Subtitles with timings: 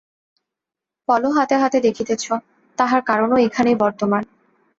[1.07, 2.23] ফলও হাতে হাতে দেখিতেছ,
[2.77, 4.23] তাহার কারণও এইখানেই বর্তমান।